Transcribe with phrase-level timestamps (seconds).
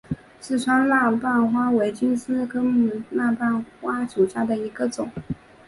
[0.39, 2.59] 四川蜡瓣花为金缕梅科
[3.11, 5.11] 蜡瓣花属下的一个种。